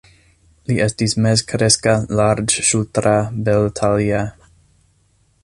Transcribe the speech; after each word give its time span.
Li 0.69 0.77
estis 0.85 1.13
mezkreska, 1.25 1.93
larĝŝultra, 2.21 3.15
beltalia. 3.51 4.25